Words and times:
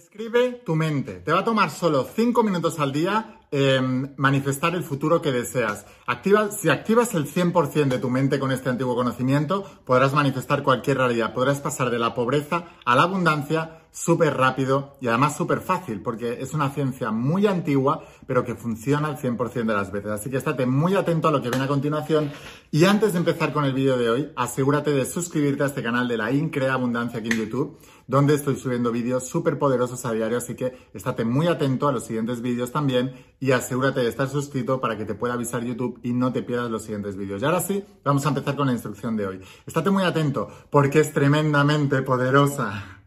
Escribe 0.00 0.62
tu 0.64 0.76
mente. 0.76 1.16
Te 1.16 1.30
va 1.30 1.40
a 1.40 1.44
tomar 1.44 1.70
solo 1.70 2.08
5 2.16 2.42
minutos 2.42 2.80
al 2.80 2.90
día 2.90 3.40
eh, 3.52 3.80
manifestar 4.16 4.74
el 4.74 4.82
futuro 4.82 5.20
que 5.20 5.30
deseas. 5.30 5.84
Activa, 6.06 6.50
si 6.50 6.70
activas 6.70 7.14
el 7.14 7.26
100% 7.26 7.88
de 7.88 7.98
tu 7.98 8.08
mente 8.08 8.38
con 8.38 8.50
este 8.50 8.70
antiguo 8.70 8.94
conocimiento, 8.94 9.62
podrás 9.84 10.14
manifestar 10.14 10.62
cualquier 10.62 10.96
realidad. 10.96 11.34
Podrás 11.34 11.60
pasar 11.60 11.90
de 11.90 11.98
la 11.98 12.14
pobreza 12.14 12.64
a 12.86 12.96
la 12.96 13.02
abundancia 13.02 13.80
súper 13.92 14.36
rápido 14.36 14.96
y 15.00 15.08
además 15.08 15.36
súper 15.36 15.60
fácil, 15.60 16.00
porque 16.00 16.40
es 16.40 16.54
una 16.54 16.70
ciencia 16.70 17.10
muy 17.10 17.46
antigua, 17.46 18.04
pero 18.26 18.44
que 18.44 18.54
funciona 18.54 19.08
al 19.08 19.18
100% 19.18 19.66
de 19.66 19.74
las 19.74 19.90
veces. 19.90 20.12
Así 20.12 20.30
que 20.30 20.36
estate 20.36 20.64
muy 20.64 20.94
atento 20.94 21.28
a 21.28 21.32
lo 21.32 21.42
que 21.42 21.50
viene 21.50 21.64
a 21.64 21.68
continuación. 21.68 22.30
Y 22.70 22.84
antes 22.84 23.12
de 23.12 23.18
empezar 23.18 23.52
con 23.52 23.64
el 23.64 23.74
vídeo 23.74 23.98
de 23.98 24.10
hoy, 24.10 24.32
asegúrate 24.36 24.92
de 24.92 25.04
suscribirte 25.04 25.64
a 25.64 25.66
este 25.66 25.82
canal 25.82 26.06
de 26.06 26.16
la 26.16 26.30
Increa 26.30 26.74
Abundancia 26.74 27.18
aquí 27.18 27.30
en 27.30 27.38
YouTube, 27.38 27.78
donde 28.10 28.34
estoy 28.34 28.56
subiendo 28.56 28.90
vídeos 28.90 29.28
súper 29.28 29.56
poderosos 29.56 30.04
a 30.04 30.10
diario, 30.12 30.38
así 30.38 30.56
que 30.56 30.76
estate 30.92 31.24
muy 31.24 31.46
atento 31.46 31.86
a 31.86 31.92
los 31.92 32.04
siguientes 32.04 32.42
vídeos 32.42 32.72
también 32.72 33.12
y 33.38 33.52
asegúrate 33.52 34.00
de 34.00 34.08
estar 34.08 34.28
suscrito 34.28 34.80
para 34.80 34.98
que 34.98 35.04
te 35.04 35.14
pueda 35.14 35.34
avisar 35.34 35.62
YouTube 35.62 36.00
y 36.02 36.12
no 36.12 36.32
te 36.32 36.42
pierdas 36.42 36.72
los 36.72 36.82
siguientes 36.82 37.16
vídeos. 37.16 37.40
Y 37.40 37.44
ahora 37.44 37.60
sí, 37.60 37.84
vamos 38.02 38.26
a 38.26 38.30
empezar 38.30 38.56
con 38.56 38.66
la 38.66 38.72
instrucción 38.72 39.16
de 39.16 39.28
hoy. 39.28 39.40
Estate 39.64 39.90
muy 39.90 40.02
atento 40.02 40.48
porque 40.70 40.98
es 40.98 41.12
tremendamente 41.12 42.02
poderosa. 42.02 42.99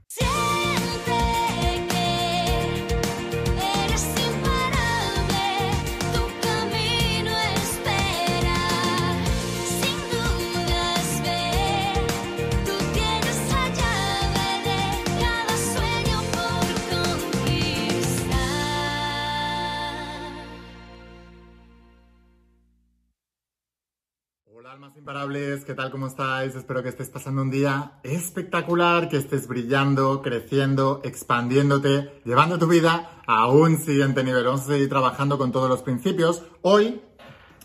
Almas 24.62 24.96
imparables, 24.96 25.66
¿qué 25.66 25.74
tal? 25.74 25.90
¿Cómo 25.90 26.08
estáis? 26.08 26.56
Espero 26.56 26.84
que 26.84 26.90
estés 26.90 27.10
pasando 27.10 27.42
un 27.42 27.50
día 27.50 28.00
espectacular, 28.04 29.10
que 29.10 29.18
estés 29.18 29.48
brillando, 29.48 30.22
creciendo, 30.22 31.02
expandiéndote, 31.04 32.22
llevando 32.24 32.60
tu 32.60 32.68
vida 32.68 33.22
a 33.26 33.48
un 33.48 33.78
siguiente 33.78 34.24
nivel. 34.24 34.46
Vamos 34.46 34.62
a 34.62 34.68
seguir 34.68 34.90
trabajando 34.90 35.38
con 35.40 35.52
todos 35.52 35.68
los 35.70 35.82
principios. 35.82 36.44
Hoy 36.62 37.02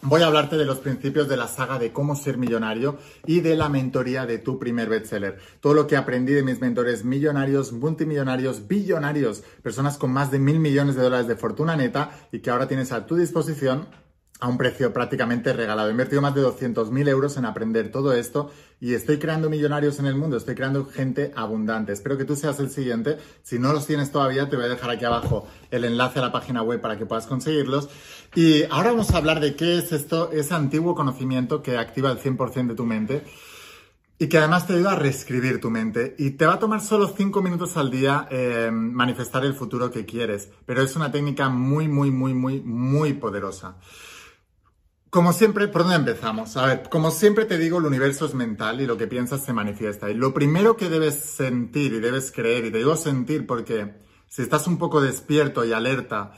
voy 0.01 0.23
a 0.23 0.27
hablarte 0.27 0.57
de 0.57 0.65
los 0.65 0.79
principios 0.79 1.29
de 1.29 1.37
la 1.37 1.47
saga 1.47 1.79
de 1.79 1.93
cómo 1.93 2.17
ser 2.17 2.39
millonario 2.39 2.97
y 3.27 3.41
de 3.41 3.55
la 3.55 3.69
mentoría 3.69 4.25
de 4.25 4.39
tu 4.39 4.59
primer 4.59 4.89
bestseller. 4.89 5.39
Todo 5.61 5.75
lo 5.75 5.87
que 5.87 5.97
aprendí 5.97 6.33
de 6.33 6.43
mis 6.43 6.61
mentores 6.61 7.05
millonarios, 7.05 7.73
multimillonarios, 7.73 8.67
billonarios, 8.67 9.43
personas 9.63 9.99
con 9.99 10.11
más 10.11 10.31
de 10.31 10.39
mil 10.39 10.59
millones 10.59 10.97
de 10.97 11.03
dólares 11.03 11.29
de 11.29 11.37
fortuna 11.37 11.77
neta 11.77 12.11
y 12.33 12.41
que 12.41 12.51
ahora 12.51 12.67
tienes 12.67 12.93
a 12.93 13.07
tu 13.07 13.17
disposición 13.17 13.89
a 14.41 14.49
un 14.49 14.57
precio 14.57 14.93
prácticamente 14.93 15.53
regalado. 15.53 15.89
He 15.89 15.91
invertido 15.91 16.23
más 16.23 16.35
de 16.35 16.43
200.000 16.43 17.09
euros 17.09 17.37
en 17.37 17.45
aprender 17.45 17.91
todo 17.91 18.13
esto 18.13 18.51
y 18.81 18.95
estoy 18.95 19.19
creando 19.19 19.51
millonarios 19.51 19.99
en 19.99 20.07
el 20.07 20.15
mundo, 20.15 20.37
estoy 20.37 20.55
creando 20.55 20.87
gente 20.87 21.33
abundante. 21.35 21.93
Espero 21.93 22.17
que 22.17 22.25
tú 22.25 22.37
seas 22.37 22.61
el 22.61 22.71
siguiente. 22.71 23.19
Si 23.43 23.59
no 23.59 23.73
los 23.73 23.87
tienes 23.87 24.13
todavía, 24.13 24.49
te 24.49 24.57
voy 24.57 24.67
a 24.67 24.69
dejar 24.69 24.91
aquí 24.91 25.05
abajo 25.05 25.49
el 25.71 25.85
enlace 25.85 26.21
a 26.21 26.23
la 26.23 26.33
página 26.33 26.63
web 26.63 26.81
para 26.81 26.97
que 26.97 27.07
puedas 27.07 27.27
conseguirlos. 27.27 27.89
Y 28.35 28.63
ahora 28.65 28.91
vamos 28.91 29.11
a 29.11 29.17
hablar 29.17 29.41
de 29.41 29.57
qué 29.57 29.79
es 29.79 29.91
esto, 29.93 30.31
ese 30.31 30.55
antiguo 30.55 30.95
conocimiento 30.95 31.63
que 31.63 31.77
activa 31.77 32.11
el 32.13 32.19
100% 32.19 32.69
de 32.69 32.75
tu 32.75 32.85
mente 32.85 33.25
y 34.21 34.29
que 34.29 34.39
además 34.39 34.67
te 34.67 34.75
ayuda 34.75 34.93
a 34.93 34.97
reescribir 34.97 35.61
tu 35.61 35.71
mente. 35.71 36.15
Y 36.19 36.31
te 36.31 36.47
va 36.47 36.55
a 36.55 36.59
tomar 36.59 36.81
solo 36.81 37.09
5 37.09 37.41
minutos 37.43 37.77
al 37.77 37.91
día 37.91 38.29
eh, 38.31 38.71
manifestar 38.73 39.45
el 39.45 39.55
futuro 39.55 39.91
que 39.91 40.05
quieres, 40.05 40.51
pero 40.67 40.83
es 40.83 40.95
una 40.97 41.11
técnica 41.11 41.49
muy, 41.49 41.89
muy, 41.89 42.11
muy, 42.11 42.35
muy, 42.35 42.61
muy 42.61 43.15
poderosa. 43.15 43.77
Como 45.19 45.33
siempre, 45.33 45.67
¿por 45.67 45.83
dónde 45.83 45.97
empezamos? 45.97 46.57
A 46.57 46.65
ver, 46.65 46.89
como 46.89 47.11
siempre 47.11 47.45
te 47.45 47.59
digo, 47.59 47.79
el 47.79 47.87
universo 47.87 48.25
es 48.25 48.35
mental 48.35 48.81
y 48.81 48.87
lo 48.87 48.97
que 48.97 49.09
piensas 49.09 49.43
se 49.43 49.53
manifiesta. 49.53 50.09
Y 50.09 50.15
lo 50.15 50.33
primero 50.33 50.77
que 50.77 50.89
debes 50.89 51.17
sentir 51.17 51.93
y 51.93 51.99
debes 51.99 52.31
creer, 52.31 52.67
y 52.67 52.71
te 52.71 52.79
digo 52.79 52.95
sentir 52.95 53.45
porque 53.45 53.97
si 54.29 54.43
estás 54.43 54.69
un 54.69 54.79
poco 54.79 55.01
despierto 55.01 55.65
y 55.65 55.73
alerta, 55.73 56.35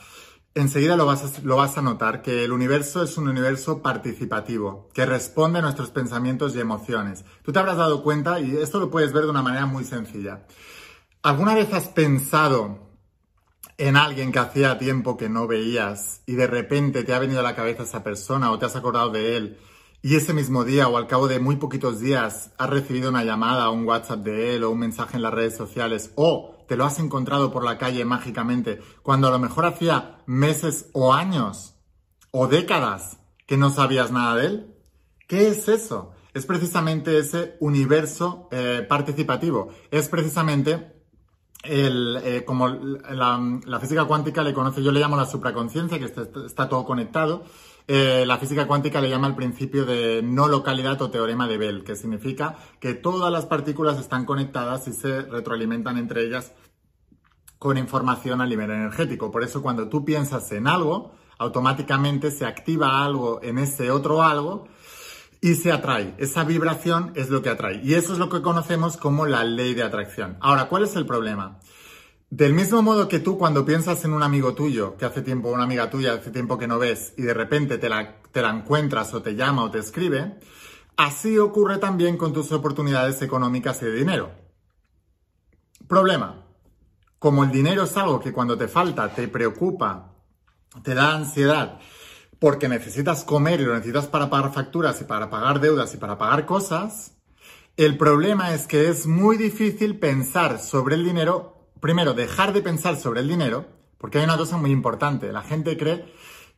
enseguida 0.54 0.96
lo 0.96 1.04
vas, 1.04 1.22
a, 1.22 1.42
lo 1.42 1.56
vas 1.56 1.76
a 1.76 1.82
notar, 1.82 2.22
que 2.22 2.42
el 2.42 2.52
universo 2.52 3.02
es 3.02 3.18
un 3.18 3.28
universo 3.28 3.82
participativo, 3.82 4.88
que 4.94 5.04
responde 5.04 5.58
a 5.58 5.62
nuestros 5.62 5.90
pensamientos 5.90 6.56
y 6.56 6.60
emociones. 6.60 7.26
Tú 7.42 7.52
te 7.52 7.58
habrás 7.58 7.76
dado 7.76 8.02
cuenta, 8.02 8.40
y 8.40 8.56
esto 8.56 8.80
lo 8.80 8.90
puedes 8.90 9.12
ver 9.12 9.24
de 9.24 9.30
una 9.30 9.42
manera 9.42 9.66
muy 9.66 9.84
sencilla. 9.84 10.46
¿Alguna 11.20 11.54
vez 11.54 11.70
has 11.74 11.88
pensado 11.88 12.89
en 13.80 13.96
alguien 13.96 14.30
que 14.30 14.38
hacía 14.38 14.78
tiempo 14.78 15.16
que 15.16 15.30
no 15.30 15.46
veías 15.46 16.20
y 16.26 16.34
de 16.34 16.46
repente 16.46 17.02
te 17.02 17.14
ha 17.14 17.18
venido 17.18 17.40
a 17.40 17.42
la 17.42 17.56
cabeza 17.56 17.84
esa 17.84 18.04
persona 18.04 18.50
o 18.50 18.58
te 18.58 18.66
has 18.66 18.76
acordado 18.76 19.08
de 19.08 19.38
él 19.38 19.58
y 20.02 20.16
ese 20.16 20.34
mismo 20.34 20.64
día 20.64 20.86
o 20.86 20.98
al 20.98 21.06
cabo 21.06 21.28
de 21.28 21.40
muy 21.40 21.56
poquitos 21.56 21.98
días 21.98 22.52
has 22.58 22.68
recibido 22.68 23.08
una 23.08 23.24
llamada 23.24 23.70
o 23.70 23.72
un 23.72 23.86
WhatsApp 23.86 24.20
de 24.20 24.54
él 24.54 24.64
o 24.64 24.70
un 24.70 24.80
mensaje 24.80 25.16
en 25.16 25.22
las 25.22 25.32
redes 25.32 25.56
sociales 25.56 26.12
o 26.16 26.56
te 26.68 26.76
lo 26.76 26.84
has 26.84 26.98
encontrado 26.98 27.50
por 27.50 27.64
la 27.64 27.78
calle 27.78 28.04
mágicamente 28.04 28.82
cuando 29.02 29.28
a 29.28 29.30
lo 29.30 29.38
mejor 29.38 29.64
hacía 29.64 30.18
meses 30.26 30.90
o 30.92 31.14
años 31.14 31.74
o 32.32 32.48
décadas 32.48 33.16
que 33.46 33.56
no 33.56 33.70
sabías 33.70 34.12
nada 34.12 34.36
de 34.36 34.46
él? 34.46 34.74
¿Qué 35.26 35.48
es 35.48 35.68
eso? 35.68 36.12
Es 36.34 36.44
precisamente 36.44 37.18
ese 37.18 37.56
universo 37.60 38.46
eh, 38.52 38.84
participativo. 38.86 39.70
Es 39.90 40.08
precisamente 40.08 40.99
el, 41.62 42.18
eh, 42.24 42.44
como 42.44 42.68
la, 42.68 43.80
física 43.80 44.04
cuántica 44.04 44.42
le 44.42 44.54
conoce, 44.54 44.82
yo 44.82 44.92
le 44.92 45.00
llamo 45.00 45.16
la 45.16 45.26
supraconciencia, 45.26 45.98
que 45.98 46.06
está, 46.06 46.68
todo 46.68 46.84
conectado. 46.84 47.44
Eh, 47.86 48.24
la 48.26 48.38
física 48.38 48.66
cuántica 48.66 49.00
le 49.00 49.10
llama 49.10 49.26
el 49.26 49.34
principio 49.34 49.84
de 49.84 50.22
no 50.22 50.48
localidad 50.48 51.00
o 51.02 51.10
teorema 51.10 51.48
de 51.48 51.58
Bell, 51.58 51.84
que 51.84 51.96
significa 51.96 52.56
que 52.78 52.94
todas 52.94 53.32
las 53.32 53.46
partículas 53.46 53.98
están 53.98 54.24
conectadas 54.24 54.86
y 54.88 54.92
se 54.92 55.22
retroalimentan 55.22 55.98
entre 55.98 56.24
ellas 56.24 56.52
con 57.58 57.76
información 57.76 58.40
a 58.40 58.46
nivel 58.46 58.70
energético. 58.70 59.30
Por 59.30 59.42
eso 59.42 59.60
cuando 59.60 59.88
tú 59.88 60.04
piensas 60.04 60.50
en 60.52 60.66
algo, 60.66 61.12
automáticamente 61.38 62.30
se 62.30 62.46
activa 62.46 63.04
algo 63.04 63.40
en 63.42 63.58
ese 63.58 63.90
otro 63.90 64.22
algo 64.22 64.68
y 65.40 65.54
se 65.54 65.72
atrae. 65.72 66.14
Esa 66.18 66.44
vibración 66.44 67.12
es 67.14 67.30
lo 67.30 67.42
que 67.42 67.48
atrae. 67.48 67.80
Y 67.82 67.94
eso 67.94 68.12
es 68.12 68.18
lo 68.18 68.28
que 68.28 68.42
conocemos 68.42 68.96
como 68.96 69.26
la 69.26 69.44
ley 69.44 69.74
de 69.74 69.82
atracción. 69.82 70.36
Ahora, 70.40 70.68
¿cuál 70.68 70.84
es 70.84 70.96
el 70.96 71.06
problema? 71.06 71.58
Del 72.28 72.54
mismo 72.54 72.82
modo 72.82 73.08
que 73.08 73.18
tú 73.18 73.38
cuando 73.38 73.64
piensas 73.64 74.04
en 74.04 74.12
un 74.12 74.22
amigo 74.22 74.54
tuyo, 74.54 74.96
que 74.96 75.04
hace 75.04 75.22
tiempo, 75.22 75.50
una 75.50 75.64
amiga 75.64 75.90
tuya, 75.90 76.14
hace 76.14 76.30
tiempo 76.30 76.58
que 76.58 76.68
no 76.68 76.78
ves, 76.78 77.12
y 77.16 77.22
de 77.22 77.34
repente 77.34 77.78
te 77.78 77.88
la, 77.88 78.20
te 78.30 78.42
la 78.42 78.50
encuentras 78.50 79.12
o 79.14 79.22
te 79.22 79.34
llama 79.34 79.64
o 79.64 79.70
te 79.70 79.78
escribe, 79.78 80.38
así 80.96 81.38
ocurre 81.38 81.78
también 81.78 82.16
con 82.16 82.32
tus 82.32 82.52
oportunidades 82.52 83.20
económicas 83.22 83.82
y 83.82 83.86
de 83.86 83.92
dinero. 83.94 84.30
Problema. 85.88 86.46
Como 87.18 87.42
el 87.42 87.50
dinero 87.50 87.82
es 87.82 87.96
algo 87.96 88.20
que 88.20 88.32
cuando 88.32 88.56
te 88.56 88.68
falta 88.68 89.12
te 89.12 89.26
preocupa, 89.26 90.14
te 90.84 90.94
da 90.94 91.16
ansiedad, 91.16 91.80
porque 92.40 92.68
necesitas 92.68 93.22
comer 93.22 93.60
y 93.60 93.64
lo 93.64 93.74
necesitas 93.74 94.06
para 94.06 94.30
pagar 94.30 94.52
facturas 94.52 95.00
y 95.00 95.04
para 95.04 95.30
pagar 95.30 95.60
deudas 95.60 95.94
y 95.94 95.98
para 95.98 96.18
pagar 96.18 96.46
cosas, 96.46 97.16
el 97.76 97.96
problema 97.96 98.52
es 98.54 98.66
que 98.66 98.88
es 98.88 99.06
muy 99.06 99.36
difícil 99.36 99.98
pensar 99.98 100.58
sobre 100.58 100.96
el 100.96 101.04
dinero, 101.04 101.70
primero 101.80 102.14
dejar 102.14 102.52
de 102.52 102.62
pensar 102.62 102.96
sobre 102.96 103.20
el 103.20 103.28
dinero, 103.28 103.66
porque 103.98 104.18
hay 104.18 104.24
una 104.24 104.38
cosa 104.38 104.56
muy 104.56 104.70
importante, 104.70 105.30
la 105.30 105.42
gente 105.42 105.76
cree 105.76 106.06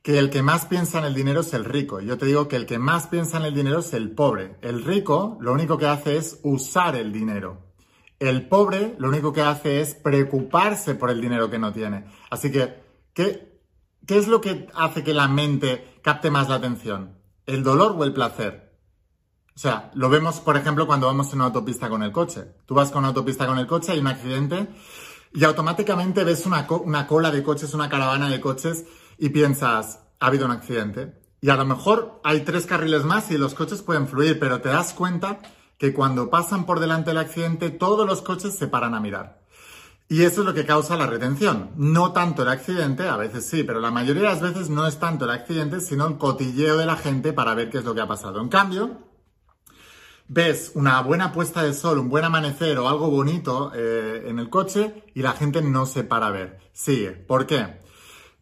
que 0.03 0.19
el 0.19 0.31
que 0.31 0.43
más 0.43 0.67
piensa 0.67 0.99
en 0.99 1.05
el 1.05 1.15
dinero 1.15 1.41
es 1.41 1.53
el 1.53 1.65
rico. 1.65 2.01
Yo 2.01 2.19
te 2.19 2.27
digo 2.27 2.49
que 2.49 2.57
el 2.57 2.67
que 2.67 2.79
más 2.79 3.07
piensa 3.09 3.37
en 3.39 3.45
el 3.45 3.55
dinero 3.55 3.81
es 3.81 3.93
el 3.93 4.11
pobre. 4.11 4.57
El 4.61 4.85
rico 4.85 5.39
lo 5.41 5.53
único 5.53 5.79
que 5.79 5.87
hace 5.87 6.17
es 6.17 6.41
usar 6.43 6.97
el 6.97 7.13
dinero. 7.13 7.61
El 8.19 8.49
pobre 8.49 8.97
lo 8.99 9.09
único 9.09 9.33
que 9.33 9.43
hace 9.43 9.81
es 9.81 9.95
preocuparse 9.95 10.97
por 10.97 11.11
el 11.11 11.21
dinero 11.21 11.51
que 11.51 11.59
no 11.59 11.73
tiene. 11.73 12.05
Así 12.31 12.51
que, 12.51 12.83
¿qué, 13.15 13.52
¿Qué 14.07 14.19
es 14.19 14.27
lo 14.27 14.41
que 14.41 14.69
hace 14.75 15.05
que 15.05 15.15
la 15.15 15.29
mente 15.29 15.99
capte 16.03 16.31
más 16.31 16.49
la 16.49 16.57
atención? 16.57 17.19
¿El 17.47 17.63
dolor 17.63 17.95
o 17.97 18.05
el 18.05 18.13
placer? 18.13 18.73
O 19.55 19.59
sea, 19.59 19.91
lo 19.95 20.09
vemos, 20.09 20.41
por 20.41 20.57
ejemplo, 20.57 20.87
cuando 20.87 21.07
vamos 21.07 21.29
en 21.29 21.37
una 21.37 21.47
autopista 21.47 21.89
con 21.89 22.03
el 22.03 22.11
coche. 22.11 22.47
Tú 22.67 22.75
vas 22.75 22.91
con 22.91 23.01
una 23.01 23.09
autopista 23.09 23.47
con 23.47 23.59
el 23.59 23.67
coche, 23.67 23.93
hay 23.93 24.01
un 24.01 24.09
accidente 24.09 24.69
y 25.33 25.45
automáticamente 25.45 26.25
ves 26.25 26.47
una, 26.47 26.67
una 26.85 27.07
cola 27.07 27.31
de 27.31 27.43
coches, 27.43 27.75
una 27.75 27.89
caravana 27.89 28.29
de 28.29 28.41
coches 28.41 28.87
y 29.19 29.29
piensas, 29.29 30.01
ha 30.19 30.27
habido 30.27 30.47
un 30.47 30.53
accidente. 30.53 31.21
Y 31.41 31.51
a 31.51 31.57
lo 31.57 31.65
mejor 31.65 32.21
hay 32.25 32.41
tres 32.41 32.67
carriles 32.67 33.05
más 33.05 33.31
y 33.31 33.39
los 33.39 33.55
coches 33.55 33.83
pueden 33.83 34.09
fluir, 34.09 34.39
pero 34.41 34.61
te 34.61 34.69
das 34.69 34.93
cuenta 34.95 35.41
que 35.79 35.93
cuando 35.93 36.31
pasan 36.31 36.67
por 36.67 36.81
delante 36.81 37.11
del 37.11 37.19
accidente, 37.19 37.71
todos 37.71 38.07
los 38.07 38.23
coches 38.23 38.57
se 38.57 38.69
paran 38.69 38.95
a 38.95 39.01
mirar. 39.01 39.42
Y 40.13 40.25
eso 40.25 40.43
es 40.43 40.47
lo 40.47 40.53
que 40.53 40.67
causa 40.67 40.99
la 40.99 41.07
retención. 41.07 41.71
No 41.75 42.13
tanto 42.13 42.43
el 42.43 42.51
accidente, 42.51 43.09
a 43.09 43.17
veces 43.17 43.47
sí, 43.47 43.63
pero 43.63 43.81
la 43.81 43.91
mayoría 43.91 44.25
de 44.25 44.29
las 44.29 44.43
veces 44.43 44.69
no 44.69 44.87
es 44.87 44.99
tanto 44.99 45.25
el 45.25 45.31
accidente, 45.31 45.81
sino 45.81 46.07
el 46.07 46.19
cotilleo 46.19 46.77
de 46.77 46.85
la 46.85 46.97
gente 46.97 47.33
para 47.33 47.55
ver 47.55 47.71
qué 47.71 47.79
es 47.79 47.85
lo 47.87 47.95
que 47.95 48.03
ha 48.03 48.07
pasado. 48.07 48.39
En 48.43 48.51
cambio, 48.51 48.99
ves 50.29 50.73
una 50.75 51.01
buena 51.01 51.33
puesta 51.33 51.63
de 51.63 51.73
sol, 51.73 51.99
un 51.99 52.11
buen 52.11 52.27
amanecer 52.27 52.79
o 52.79 52.91
algo 52.91 53.09
bonito 53.09 53.73
eh, 53.75 54.25
en 54.27 54.39
el 54.39 54.51
coche 54.51 55.03
y 55.15 55.23
la 55.23 55.33
gente 55.33 55.63
no 55.63 55.87
se 55.87 56.05
para 56.05 56.27
a 56.27 56.31
ver. 56.31 56.59
Sigue. 56.75 57.13
¿Por 57.13 57.47
qué? 57.47 57.81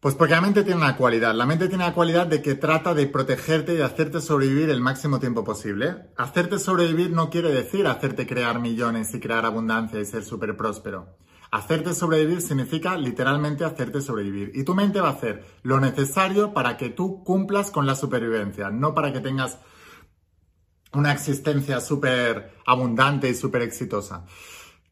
Pues 0.00 0.16
porque 0.16 0.34
la 0.34 0.40
mente 0.40 0.64
tiene 0.64 0.80
una 0.80 0.96
cualidad. 0.96 1.36
La 1.36 1.46
mente 1.46 1.68
tiene 1.68 1.84
la 1.84 1.94
cualidad 1.94 2.26
de 2.26 2.42
que 2.42 2.56
trata 2.56 2.94
de 2.94 3.06
protegerte 3.06 3.74
y 3.74 3.76
de 3.76 3.84
hacerte 3.84 4.20
sobrevivir 4.20 4.70
el 4.70 4.80
máximo 4.80 5.20
tiempo 5.20 5.44
posible. 5.44 6.08
Hacerte 6.16 6.58
sobrevivir 6.58 7.12
no 7.12 7.30
quiere 7.30 7.52
decir 7.52 7.86
hacerte 7.86 8.26
crear 8.26 8.58
millones 8.58 9.14
y 9.14 9.20
crear 9.20 9.46
abundancia 9.46 10.00
y 10.00 10.04
ser 10.04 10.24
súper 10.24 10.56
próspero. 10.56 11.06
Hacerte 11.52 11.94
sobrevivir 11.94 12.42
significa 12.42 12.96
literalmente 12.96 13.64
hacerte 13.64 14.00
sobrevivir. 14.00 14.52
Y 14.54 14.64
tu 14.64 14.74
mente 14.74 15.00
va 15.00 15.08
a 15.08 15.12
hacer 15.12 15.44
lo 15.62 15.80
necesario 15.80 16.54
para 16.54 16.76
que 16.76 16.90
tú 16.90 17.24
cumplas 17.24 17.70
con 17.70 17.86
la 17.86 17.96
supervivencia, 17.96 18.70
no 18.70 18.94
para 18.94 19.12
que 19.12 19.20
tengas 19.20 19.58
una 20.92 21.12
existencia 21.12 21.80
súper 21.80 22.54
abundante 22.66 23.28
y 23.28 23.34
súper 23.34 23.62
exitosa. 23.62 24.26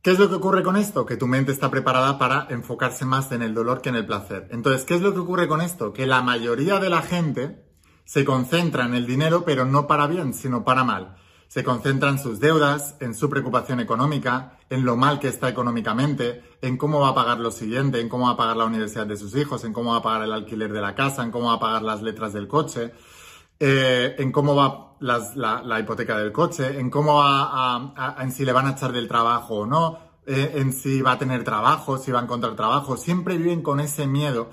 ¿Qué 0.02 0.12
es 0.12 0.19
lo 0.19 0.28
que 0.28 0.37
ocurre 0.37 0.62
con 0.62 0.76
esto? 0.76 1.06
Que 1.06 1.16
tu 1.16 1.26
mente 1.26 1.52
está 1.52 1.70
preparada 1.70 2.19
para 2.19 2.46
enfocarse 2.50 3.04
más 3.04 3.32
en 3.32 3.43
el 3.43 3.52
dolor 3.52 3.81
que 3.81 3.88
en 3.88 3.96
el 3.96 4.06
placer. 4.06 4.49
Entonces, 4.50 4.84
¿qué 4.84 4.94
es 4.94 5.00
lo 5.00 5.12
que 5.12 5.20
ocurre 5.20 5.49
con 5.49 5.61
esto? 5.61 5.93
Que 5.93 6.06
la 6.06 6.22
mayoría 6.22 6.78
de 6.78 6.88
la 6.88 7.02
gente 7.02 7.64
se 8.04 8.25
concentra 8.25 8.87
en 8.87 8.94
el 8.94 9.06
dinero, 9.06 9.44
pero 9.44 9.64
no 9.64 9.87
para 9.87 10.06
bien, 10.06 10.34
sino 10.34 10.64
para 10.64 10.84
mal. 10.84 11.16
Se 11.49 11.65
concentra 11.65 12.11
en 12.11 12.19
sus 12.19 12.41
deudas, 12.41 12.95
en 13.00 13.15
su 13.15 13.31
preocupación 13.31 13.81
económica, 13.81 14.59
en 14.69 14.85
lo 14.85 14.97
mal 14.97 15.19
que 15.19 15.29
está 15.29 15.49
económicamente, 15.49 16.43
en 16.61 16.77
cómo 16.77 17.00
va 17.00 17.09
a 17.09 17.15
pagar 17.15 17.41
lo 17.41 17.50
siguiente, 17.50 18.00
en 18.00 18.09
cómo 18.09 18.27
va 18.27 18.33
a 18.33 18.37
pagar 18.37 18.56
la 18.56 18.67
universidad 18.67 19.06
de 19.06 19.17
sus 19.17 19.35
hijos, 19.35 19.65
en 19.65 19.73
cómo 19.73 19.93
va 19.93 19.99
a 19.99 20.03
pagar 20.03 20.23
el 20.23 20.33
alquiler 20.33 20.73
de 20.73 20.83
la 20.83 20.95
casa, 20.95 21.23
en 21.23 21.31
cómo 21.31 21.47
va 21.47 21.55
a 21.55 21.61
pagar 21.61 21.83
las 21.83 22.03
letras 22.03 22.35
del 22.35 22.47
coche, 22.47 22.93
eh, 23.59 24.15
en 24.19 24.31
cómo 24.31 24.55
va 24.55 24.97
la, 25.00 25.81
hipoteca 25.81 26.19
del 26.19 26.33
coche, 26.33 26.79
en 26.79 26.91
cómo 26.91 27.17
va 27.17 27.77
a, 27.97 28.23
en 28.23 28.31
si 28.31 28.45
le 28.45 28.53
van 28.53 28.67
a 28.67 28.73
echar 28.73 28.93
del 28.93 29.09
trabajo 29.09 29.61
o 29.61 29.67
no, 29.67 29.99
eh, 30.27 30.53
en 30.56 30.75
si 30.75 31.00
va 31.00 31.12
a 31.12 31.19
tener 31.19 31.45
trabajo, 31.45 31.97
si 31.97 32.12
va 32.12 32.21
a 32.21 32.25
encontrar 32.25 32.55
trabajo. 32.56 32.99
Siempre 32.99 33.39
viven 33.39 33.62
con 33.62 33.81
ese 33.81 34.06
miedo. 34.06 34.50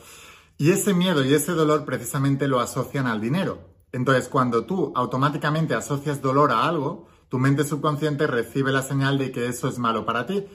Y 0.58 0.72
ese 0.72 0.94
miedo 0.94 1.26
y 1.26 1.34
ese 1.34 1.52
dolor 1.52 1.84
precisamente 1.84 2.48
lo 2.48 2.62
asocian 2.62 3.08
al 3.08 3.20
dinero. 3.20 3.75
Entonces, 3.96 4.30
cuando 4.30 4.66
tú 4.66 4.92
automáticamente 4.96 5.74
asocias 5.74 6.22
dolor 6.22 6.52
a 6.52 6.68
algo, 6.68 7.08
tu 7.30 7.40
mente 7.40 7.64
subconsciente 7.64 8.28
recibe 8.28 8.72
la 8.72 8.82
señal 8.82 9.18
de 9.18 9.32
que 9.32 9.48
eso 9.48 9.68
es 9.68 9.80
malo 9.80 10.06
para 10.06 10.26
ti 10.26 10.46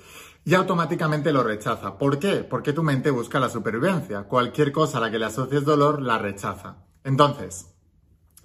y 0.45 0.55
automáticamente 0.55 1.33
lo 1.33 1.43
rechaza. 1.43 1.99
¿Por 1.99 2.19
qué? 2.19 2.45
Porque 2.45 2.73
tu 2.73 2.83
mente 2.83 3.11
busca 3.11 3.41
la 3.41 3.49
supervivencia. 3.49 4.25
Cualquier 4.25 4.73
cosa 4.73 4.99
a 4.99 5.01
la 5.01 5.11
que 5.11 5.19
le 5.19 5.27
asocies 5.27 5.65
dolor 5.65 6.01
la 6.01 6.19
rechaza. 6.19 6.85
Entonces, 7.03 7.71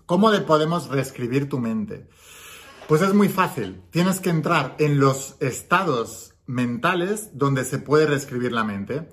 ¿Cómo 0.06 0.30
podemos 0.46 0.90
reescribir 0.90 1.50
tu 1.50 1.58
mente? 1.58 2.08
Pues 2.88 3.02
es 3.02 3.16
muy 3.16 3.28
fácil. 3.28 3.82
Tienes 3.90 4.20
que 4.20 4.30
entrar 4.30 4.76
en 4.78 5.00
los 5.00 5.36
estados 5.40 6.36
mentales 6.46 7.32
donde 7.34 7.64
se 7.64 7.80
puede 7.80 8.06
reescribir 8.06 8.52
la 8.52 8.64
mente. 8.64 9.10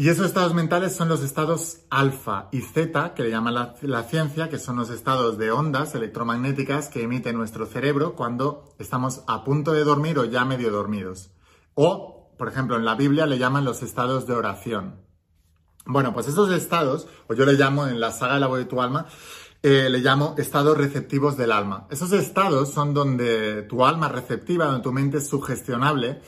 Y 0.00 0.10
esos 0.10 0.26
estados 0.26 0.54
mentales 0.54 0.94
son 0.94 1.08
los 1.08 1.24
estados 1.24 1.80
alfa 1.90 2.48
y 2.52 2.60
zeta, 2.60 3.14
que 3.14 3.24
le 3.24 3.30
llama 3.30 3.50
la, 3.50 4.02
ciencia, 4.04 4.48
que 4.48 4.60
son 4.60 4.76
los 4.76 4.90
estados 4.90 5.38
de 5.38 5.50
ondas 5.50 5.92
electromagnéticas 5.96 6.88
que 6.88 7.02
emite 7.02 7.32
nuestro 7.32 7.66
cerebro 7.66 8.14
cuando 8.14 8.72
estamos 8.78 9.24
a 9.26 9.42
punto 9.42 9.72
de 9.72 9.82
dormir 9.82 10.20
o 10.20 10.24
ya 10.24 10.44
medio 10.44 10.70
dormidos. 10.70 11.32
O, 11.74 12.30
por 12.38 12.46
ejemplo, 12.46 12.76
en 12.76 12.84
la 12.84 12.94
Biblia 12.94 13.26
le 13.26 13.38
llaman 13.38 13.64
los 13.64 13.82
estados 13.82 14.24
de 14.28 14.34
oración. 14.34 15.00
Bueno, 15.84 16.14
pues 16.14 16.28
esos 16.28 16.52
estados, 16.52 17.08
o 17.26 17.34
yo 17.34 17.44
le 17.44 17.54
llamo 17.54 17.88
en 17.88 17.98
la 17.98 18.12
saga 18.12 18.34
de 18.34 18.40
la 18.40 18.46
voz 18.46 18.58
de 18.58 18.66
tu 18.66 18.80
alma, 18.80 19.06
eh, 19.64 19.88
le 19.90 19.98
llamo 19.98 20.36
estados 20.38 20.78
receptivos 20.78 21.36
del 21.36 21.50
alma. 21.50 21.88
Esos 21.90 22.12
estados 22.12 22.72
son 22.72 22.94
donde 22.94 23.62
tu 23.62 23.84
alma 23.84 24.08
receptiva, 24.08 24.66
donde 24.66 24.84
tu 24.84 24.92
mente 24.92 25.18
es 25.18 25.26
sugestionable. 25.26 26.22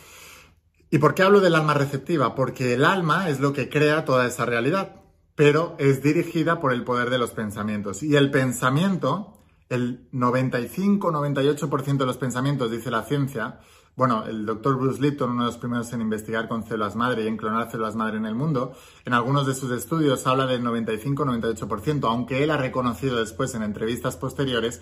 ¿Y 0.90 0.98
por 0.98 1.14
qué 1.14 1.22
hablo 1.22 1.40
del 1.40 1.54
alma 1.54 1.72
receptiva? 1.74 2.34
Porque 2.34 2.74
el 2.74 2.84
alma 2.84 3.28
es 3.28 3.38
lo 3.38 3.52
que 3.52 3.68
crea 3.68 4.04
toda 4.04 4.26
esa 4.26 4.44
realidad, 4.44 5.02
pero 5.36 5.76
es 5.78 6.02
dirigida 6.02 6.58
por 6.58 6.72
el 6.72 6.82
poder 6.82 7.10
de 7.10 7.18
los 7.18 7.30
pensamientos. 7.30 8.02
Y 8.02 8.16
el 8.16 8.32
pensamiento, 8.32 9.38
el 9.68 10.10
95-98% 10.10 11.96
de 11.96 12.06
los 12.06 12.18
pensamientos, 12.18 12.72
dice 12.72 12.90
la 12.90 13.04
ciencia, 13.04 13.60
bueno, 13.94 14.24
el 14.24 14.44
doctor 14.44 14.78
Bruce 14.78 15.00
Lipton, 15.00 15.30
uno 15.30 15.44
de 15.44 15.50
los 15.50 15.58
primeros 15.58 15.92
en 15.92 16.00
investigar 16.00 16.48
con 16.48 16.64
células 16.64 16.96
madre 16.96 17.22
y 17.22 17.28
en 17.28 17.36
clonar 17.36 17.70
células 17.70 17.94
madre 17.94 18.16
en 18.16 18.26
el 18.26 18.34
mundo, 18.34 18.72
en 19.04 19.14
algunos 19.14 19.46
de 19.46 19.54
sus 19.54 19.70
estudios 19.70 20.26
habla 20.26 20.46
del 20.46 20.64
95-98%, 20.64 22.08
aunque 22.08 22.42
él 22.42 22.50
ha 22.50 22.56
reconocido 22.56 23.18
después 23.18 23.54
en 23.54 23.62
entrevistas 23.62 24.16
posteriores 24.16 24.80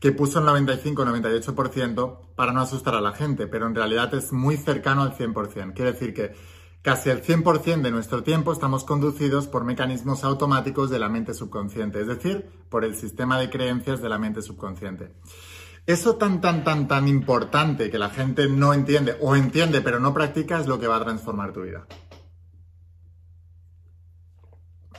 que 0.00 0.12
puso 0.12 0.38
el 0.38 0.46
95-98% 0.46 2.34
para 2.36 2.52
no 2.52 2.60
asustar 2.60 2.94
a 2.94 3.00
la 3.00 3.12
gente, 3.12 3.46
pero 3.46 3.66
en 3.66 3.74
realidad 3.74 4.14
es 4.14 4.32
muy 4.32 4.56
cercano 4.56 5.02
al 5.02 5.16
100%. 5.16 5.74
Quiere 5.74 5.92
decir 5.92 6.14
que 6.14 6.34
casi 6.82 7.10
el 7.10 7.22
100% 7.22 7.82
de 7.82 7.90
nuestro 7.90 8.22
tiempo 8.22 8.52
estamos 8.52 8.84
conducidos 8.84 9.46
por 9.46 9.64
mecanismos 9.64 10.24
automáticos 10.24 10.90
de 10.90 10.98
la 10.98 11.08
mente 11.08 11.34
subconsciente, 11.34 12.00
es 12.00 12.06
decir, 12.06 12.48
por 12.68 12.84
el 12.84 12.94
sistema 12.94 13.38
de 13.38 13.50
creencias 13.50 14.00
de 14.00 14.08
la 14.08 14.18
mente 14.18 14.42
subconsciente. 14.42 15.12
Eso 15.86 16.16
tan, 16.16 16.40
tan, 16.40 16.64
tan, 16.64 16.86
tan 16.86 17.08
importante 17.08 17.90
que 17.90 17.98
la 17.98 18.10
gente 18.10 18.46
no 18.46 18.74
entiende 18.74 19.16
o 19.20 19.34
entiende 19.34 19.80
pero 19.80 19.98
no 19.98 20.12
practica 20.12 20.60
es 20.60 20.66
lo 20.66 20.78
que 20.78 20.86
va 20.86 20.96
a 20.96 21.04
transformar 21.04 21.52
tu 21.52 21.62
vida. 21.62 21.86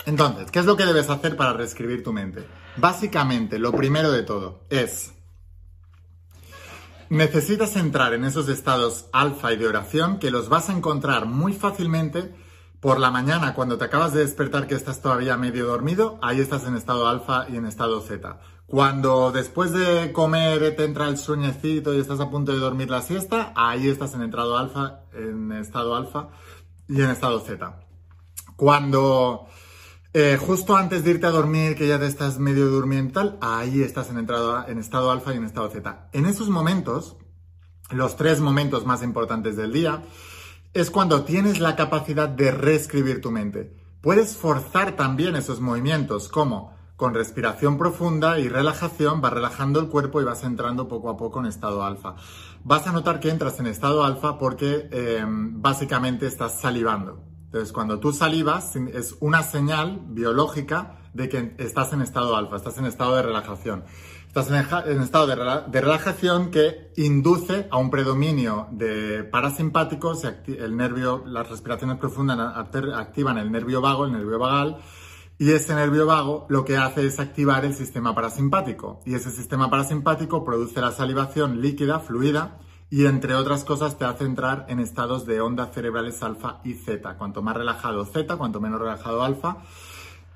Entonces, 0.05 0.51
¿qué 0.51 0.59
es 0.59 0.65
lo 0.65 0.77
que 0.77 0.85
debes 0.85 1.09
hacer 1.09 1.35
para 1.35 1.53
reescribir 1.53 2.03
tu 2.03 2.13
mente? 2.13 2.45
Básicamente, 2.77 3.59
lo 3.59 3.71
primero 3.71 4.11
de 4.11 4.23
todo 4.23 4.61
es, 4.69 5.11
necesitas 7.09 7.75
entrar 7.75 8.13
en 8.13 8.23
esos 8.23 8.47
estados 8.49 9.07
alfa 9.11 9.53
y 9.53 9.57
de 9.57 9.67
oración 9.67 10.19
que 10.19 10.31
los 10.31 10.49
vas 10.49 10.69
a 10.69 10.73
encontrar 10.73 11.25
muy 11.25 11.53
fácilmente 11.53 12.33
por 12.79 12.99
la 12.99 13.11
mañana 13.11 13.53
cuando 13.53 13.77
te 13.77 13.85
acabas 13.85 14.13
de 14.13 14.21
despertar 14.21 14.67
que 14.67 14.75
estás 14.75 15.01
todavía 15.01 15.35
medio 15.35 15.65
dormido, 15.65 16.17
ahí 16.21 16.39
estás 16.39 16.65
en 16.65 16.75
estado 16.75 17.07
alfa 17.07 17.45
y 17.49 17.57
en 17.57 17.65
estado 17.65 17.99
zeta. 18.01 18.39
Cuando 18.67 19.31
después 19.31 19.71
de 19.73 20.11
comer 20.13 20.75
te 20.75 20.85
entra 20.85 21.07
el 21.07 21.17
sueñecito 21.17 21.93
y 21.93 21.99
estás 21.99 22.19
a 22.19 22.29
punto 22.29 22.51
de 22.51 22.59
dormir 22.59 22.89
la 22.89 23.01
siesta, 23.01 23.51
ahí 23.55 23.89
estás 23.89 24.13
en 24.13 24.21
entrado 24.21 24.57
alfa, 24.57 25.01
en 25.11 25.51
estado 25.51 25.95
alfa 25.95 26.29
y 26.87 27.01
en 27.01 27.09
estado 27.09 27.39
Z. 27.39 27.79
Cuando 28.55 29.47
eh, 30.13 30.37
justo 30.39 30.75
antes 30.75 31.03
de 31.03 31.11
irte 31.11 31.27
a 31.27 31.31
dormir, 31.31 31.75
que 31.75 31.87
ya 31.87 31.99
te 31.99 32.07
estás 32.07 32.39
medio 32.39 32.67
durmiendo 32.67 33.13
tal, 33.13 33.37
ahí 33.41 33.81
estás 33.81 34.09
en, 34.09 34.17
en 34.17 34.77
estado 34.79 35.11
alfa 35.11 35.33
y 35.33 35.37
en 35.37 35.45
estado 35.45 35.69
Z. 35.69 36.09
En 36.13 36.25
esos 36.25 36.49
momentos, 36.49 37.17
los 37.91 38.15
tres 38.15 38.39
momentos 38.39 38.85
más 38.85 39.03
importantes 39.03 39.55
del 39.55 39.73
día, 39.73 40.03
es 40.73 40.91
cuando 40.91 41.23
tienes 41.23 41.59
la 41.59 41.75
capacidad 41.75 42.29
de 42.29 42.51
reescribir 42.51 43.21
tu 43.21 43.31
mente. 43.31 43.75
Puedes 44.01 44.37
forzar 44.37 44.95
también 44.95 45.35
esos 45.35 45.59
movimientos, 45.59 46.29
como 46.29 46.77
con 46.95 47.13
respiración 47.13 47.77
profunda 47.77 48.39
y 48.39 48.49
relajación 48.49 49.21
vas 49.21 49.31
relajando 49.31 49.79
el 49.79 49.87
cuerpo 49.87 50.19
y 50.19 50.25
vas 50.25 50.43
entrando 50.43 50.89
poco 50.89 51.09
a 51.09 51.15
poco 51.15 51.39
en 51.39 51.45
estado 51.45 51.83
alfa. 51.83 52.15
Vas 52.63 52.87
a 52.87 52.91
notar 52.91 53.21
que 53.21 53.29
entras 53.29 53.57
en 53.59 53.67
estado 53.67 54.03
alfa 54.03 54.37
porque 54.37 54.89
em, 54.91 55.61
básicamente 55.61 56.27
estás 56.27 56.59
salivando. 56.59 57.23
Entonces, 57.49 57.73
cuando 57.73 57.99
tú 57.99 58.13
salivas 58.13 58.75
es 58.75 59.15
una 59.21 59.41
señal 59.41 60.01
biológica 60.09 60.99
de 61.15 61.29
que 61.29 61.55
estás 61.57 61.91
en 61.93 62.03
estado 62.03 62.35
alfa, 62.35 62.57
estás 62.57 62.77
en 62.77 62.85
estado 62.85 63.15
de 63.15 63.23
relajación. 63.23 63.85
Estás 64.27 64.49
en, 64.51 65.01
estado 65.01 65.25
de, 65.25 65.81
relajación 65.81 66.51
que 66.51 66.91
induce 66.95 67.67
a 67.71 67.77
un 67.77 67.89
predominio 67.89 68.67
de 68.69 69.23
parasimpáticos, 69.23 70.23
el 70.23 70.77
nervio, 70.77 71.23
las 71.25 71.49
respiraciones 71.49 71.97
profundas 71.97 72.37
activan 72.55 73.39
el 73.39 73.51
nervio 73.51 73.81
vago, 73.81 74.05
el 74.05 74.11
nervio 74.11 74.37
vagal, 74.37 74.77
y 75.39 75.49
ese 75.53 75.73
nervio 75.73 76.05
vago 76.05 76.45
lo 76.49 76.63
que 76.63 76.77
hace 76.77 77.07
es 77.07 77.19
activar 77.19 77.65
el 77.65 77.73
sistema 77.73 78.13
parasimpático. 78.13 78.99
Y 79.03 79.15
ese 79.15 79.31
sistema 79.31 79.71
parasimpático 79.71 80.45
produce 80.45 80.79
la 80.79 80.91
salivación 80.91 81.59
líquida, 81.59 81.99
fluida, 81.99 82.59
y 82.89 83.05
entre 83.05 83.35
otras 83.35 83.63
cosas 83.63 83.97
te 83.97 84.05
hace 84.05 84.23
entrar 84.23 84.65
en 84.69 84.79
estados 84.79 85.25
de 85.25 85.41
ondas 85.41 85.71
cerebrales 85.73 86.23
alfa 86.23 86.59
y 86.63 86.73
zeta. 86.73 87.17
Cuanto 87.17 87.41
más 87.41 87.55
relajado 87.55 88.05
zeta, 88.05 88.37
cuanto 88.37 88.59
menos 88.59 88.79
relajado 88.79 89.23
alfa, 89.23 89.57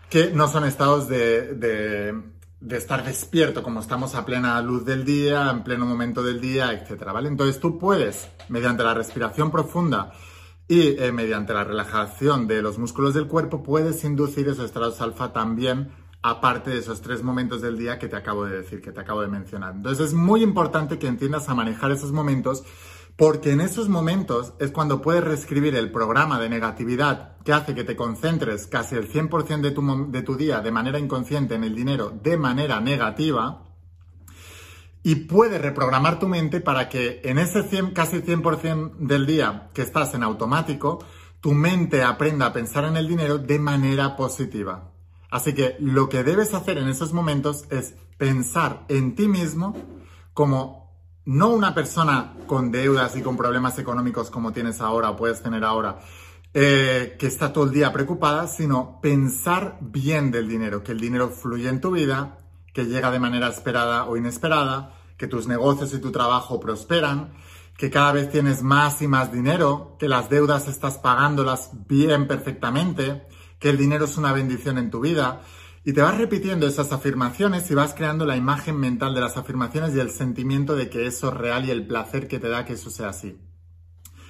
que 0.09 0.31
no 0.31 0.47
son 0.47 0.65
estados 0.65 1.07
de, 1.07 1.55
de, 1.55 2.77
estar 2.77 3.03
despierto, 3.03 3.63
como 3.63 3.79
estamos 3.79 4.13
a 4.13 4.25
plena 4.25 4.61
luz 4.61 4.85
del 4.85 5.03
día, 5.03 5.49
en 5.49 5.63
pleno 5.63 5.85
momento 5.87 6.21
del 6.21 6.39
día, 6.39 6.71
etc. 6.73 7.05
¿vale? 7.11 7.29
Entonces 7.29 7.59
tú 7.59 7.79
puedes, 7.79 8.29
mediante 8.49 8.83
la 8.83 8.93
respiración 8.93 9.49
profunda, 9.49 10.13
y 10.67 10.97
eh, 11.01 11.11
mediante 11.11 11.53
la 11.53 11.63
relajación 11.63 12.47
de 12.47 12.61
los 12.61 12.77
músculos 12.77 13.13
del 13.13 13.27
cuerpo 13.27 13.63
puedes 13.63 14.03
inducir 14.03 14.47
esos 14.47 14.65
estados 14.65 15.01
alfa 15.01 15.33
también, 15.33 15.91
aparte 16.23 16.71
de 16.71 16.79
esos 16.79 17.01
tres 17.01 17.21
momentos 17.21 17.61
del 17.61 17.77
día 17.77 17.99
que 17.99 18.07
te 18.07 18.15
acabo 18.15 18.45
de 18.45 18.57
decir, 18.57 18.81
que 18.81 18.93
te 18.93 19.01
acabo 19.01 19.21
de 19.21 19.27
mencionar. 19.27 19.75
Entonces 19.75 20.07
es 20.07 20.13
muy 20.13 20.41
importante 20.41 20.97
que 20.97 21.07
entiendas 21.07 21.49
a 21.49 21.53
manejar 21.53 21.91
esos 21.91 22.13
momentos 22.13 22.63
porque 23.17 23.51
en 23.51 23.61
esos 23.61 23.89
momentos 23.89 24.53
es 24.59 24.71
cuando 24.71 25.01
puedes 25.01 25.23
reescribir 25.23 25.75
el 25.75 25.91
programa 25.91 26.39
de 26.39 26.49
negatividad 26.49 27.37
que 27.43 27.53
hace 27.53 27.75
que 27.75 27.83
te 27.83 27.95
concentres 27.95 28.65
casi 28.65 28.95
el 28.95 29.11
100% 29.11 29.61
de 29.61 29.71
tu, 29.71 30.11
de 30.11 30.21
tu 30.23 30.35
día 30.35 30.61
de 30.61 30.71
manera 30.71 30.97
inconsciente 30.97 31.55
en 31.55 31.63
el 31.63 31.75
dinero 31.75 32.09
de 32.23 32.37
manera 32.37 32.79
negativa 32.79 33.63
y 35.03 35.15
puede 35.15 35.59
reprogramar 35.59 36.17
tu 36.17 36.29
mente 36.29 36.61
para 36.61 36.87
que 36.87 37.21
en 37.25 37.37
ese 37.37 37.63
100, 37.63 37.91
casi 37.91 38.21
100% 38.21 38.95
del 38.95 39.25
día 39.25 39.69
que 39.73 39.81
estás 39.81 40.13
en 40.13 40.23
automático, 40.23 41.03
tu 41.41 41.51
mente 41.51 42.01
aprenda 42.01 42.47
a 42.47 42.53
pensar 42.53 42.85
en 42.85 42.95
el 42.95 43.09
dinero 43.09 43.37
de 43.37 43.59
manera 43.59 44.15
positiva. 44.15 44.92
Así 45.33 45.53
que 45.53 45.77
lo 45.79 46.09
que 46.09 46.23
debes 46.23 46.53
hacer 46.53 46.77
en 46.77 46.87
esos 46.87 47.11
momentos 47.11 47.65
es 47.71 47.95
pensar 48.19 48.85
en 48.87 49.15
ti 49.15 49.27
mismo 49.27 49.75
como 50.31 50.93
no 51.25 51.49
una 51.49 51.73
persona 51.73 52.35
con 52.45 52.71
deudas 52.71 53.15
y 53.15 53.23
con 53.23 53.35
problemas 53.35 53.79
económicos 53.79 54.29
como 54.29 54.53
tienes 54.53 54.79
ahora 54.79 55.09
o 55.09 55.15
puedes 55.15 55.41
tener 55.41 55.63
ahora, 55.63 55.97
eh, 56.53 57.15
que 57.17 57.25
está 57.25 57.51
todo 57.51 57.63
el 57.63 57.71
día 57.71 57.91
preocupada, 57.91 58.45
sino 58.47 59.01
pensar 59.01 59.79
bien 59.81 60.29
del 60.29 60.47
dinero, 60.47 60.83
que 60.83 60.91
el 60.91 60.99
dinero 60.99 61.29
fluye 61.29 61.67
en 61.67 61.81
tu 61.81 61.89
vida, 61.89 62.37
que 62.71 62.85
llega 62.85 63.09
de 63.09 63.19
manera 63.19 63.47
esperada 63.47 64.05
o 64.05 64.15
inesperada, 64.15 64.99
que 65.17 65.25
tus 65.25 65.47
negocios 65.47 65.95
y 65.95 65.99
tu 65.99 66.11
trabajo 66.11 66.59
prosperan, 66.59 67.33
que 67.75 67.89
cada 67.89 68.11
vez 68.11 68.29
tienes 68.29 68.61
más 68.61 69.01
y 69.01 69.07
más 69.07 69.31
dinero, 69.31 69.95
que 69.97 70.07
las 70.07 70.29
deudas 70.29 70.67
estás 70.67 70.99
pagándolas 70.99 71.71
bien 71.87 72.27
perfectamente, 72.27 73.23
que 73.63 73.69
el 73.69 73.77
dinero 73.77 74.03
es 74.03 74.17
una 74.17 74.33
bendición 74.33 74.77
en 74.77 74.91
tu 74.91 74.99
vida. 74.99 75.41
Y 75.85 75.93
te 75.93 76.01
vas 76.01 76.17
repitiendo 76.17 76.67
esas 76.67 76.91
afirmaciones 76.91 77.71
y 77.71 77.75
vas 77.75 77.93
creando 77.93 78.25
la 78.25 78.35
imagen 78.35 78.77
mental 78.77 79.15
de 79.15 79.21
las 79.21 79.37
afirmaciones 79.37 79.95
y 79.95 80.01
el 80.01 80.11
sentimiento 80.11 80.75
de 80.75 80.89
que 80.89 81.07
eso 81.07 81.29
es 81.29 81.33
real 81.33 81.63
y 81.63 81.71
el 81.71 81.87
placer 81.87 82.27
que 82.27 82.39
te 82.39 82.49
da 82.49 82.65
que 82.65 82.73
eso 82.73 82.89
sea 82.89 83.07
así. 83.09 83.39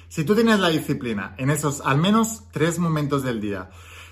Si 0.06 0.22
tú 0.22 0.36
tienes 0.36 0.60
la 0.60 0.68
disciplina 0.68 1.34
en 1.36 1.50
esos 1.50 1.80
al 1.80 1.98
menos 1.98 2.44
tres 2.52 2.78
momentos 2.78 3.24
del 3.24 3.40
día, 3.40 3.70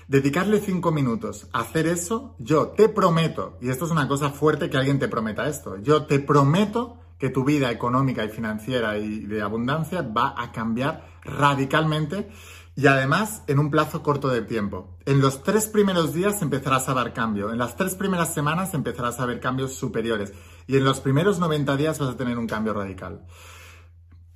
dedicarle 0.09 0.59
cinco 0.59 0.91
minutos 0.91 1.47
a 1.53 1.61
hacer 1.61 1.87
eso, 1.87 2.35
yo 2.37 2.67
te 2.75 2.89
prometo, 2.89 3.57
y 3.61 3.69
esto 3.69 3.85
es 3.85 3.91
una 3.91 4.09
cosa 4.09 4.29
fuerte 4.29 4.69
que 4.69 4.75
alguien 4.75 4.99
te 4.99 5.07
prometa 5.07 5.47
esto, 5.47 5.77
yo 5.77 6.05
te 6.05 6.19
prometo 6.19 6.97
que 7.17 7.29
tu 7.29 7.45
vida 7.45 7.71
económica 7.71 8.25
y 8.25 8.29
financiera 8.29 8.97
y 8.97 9.25
de 9.25 9.41
abundancia 9.41 10.01
va 10.01 10.35
a 10.37 10.51
cambiar 10.51 11.07
radicalmente 11.23 12.29
y 12.75 12.87
además 12.87 13.43
en 13.47 13.59
un 13.59 13.69
plazo 13.69 14.01
corto 14.01 14.29
de 14.29 14.41
tiempo. 14.41 14.97
En 15.05 15.21
los 15.21 15.43
tres 15.43 15.67
primeros 15.67 16.13
días 16.13 16.41
empezarás 16.41 16.89
a 16.89 16.93
ver 16.93 17.13
cambio, 17.13 17.51
en 17.51 17.59
las 17.59 17.75
tres 17.75 17.95
primeras 17.95 18.33
semanas 18.33 18.73
empezarás 18.73 19.19
a 19.19 19.25
ver 19.25 19.39
cambios 19.39 19.75
superiores 19.75 20.33
y 20.67 20.77
en 20.77 20.83
los 20.83 20.99
primeros 20.99 21.39
90 21.39 21.77
días 21.77 21.99
vas 21.99 22.09
a 22.09 22.17
tener 22.17 22.37
un 22.37 22.47
cambio 22.47 22.73
radical. 22.73 23.25